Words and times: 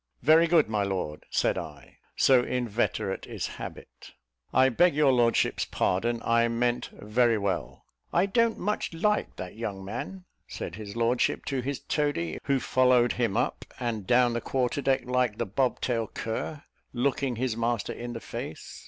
"Very 0.23 0.47
good, 0.47 0.67
my 0.67 0.81
lord," 0.81 1.27
said 1.29 1.59
I, 1.59 1.99
so 2.15 2.41
inveterate 2.43 3.27
is 3.27 3.45
habit. 3.45 4.13
"I 4.51 4.69
beg 4.69 4.95
your 4.95 5.11
lordship's 5.11 5.63
pardon, 5.65 6.23
I 6.25 6.47
mean 6.47 6.81
very 6.91 7.37
well." 7.37 7.85
"I 8.11 8.25
don't 8.25 8.57
much 8.57 8.93
like 8.95 9.35
that 9.35 9.53
young 9.53 9.85
man," 9.85 10.25
said 10.47 10.73
his 10.73 10.95
lordship 10.95 11.45
to 11.53 11.61
his 11.61 11.81
toady, 11.81 12.39
who 12.45 12.59
followed 12.59 13.11
him 13.13 13.37
up 13.37 13.63
and 13.79 14.07
down 14.07 14.33
the 14.33 14.41
quarter 14.41 14.81
deck, 14.81 15.05
like 15.05 15.37
"the 15.37 15.45
bob 15.45 15.79
tail 15.81 16.07
cur," 16.07 16.63
looking 16.93 17.35
his 17.35 17.55
master 17.55 17.93
in 17.93 18.13
the 18.13 18.19
face. 18.19 18.79